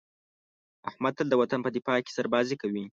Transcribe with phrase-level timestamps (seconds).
[0.89, 2.85] احمد تل د وطن په دفاع کې سربازي کوي.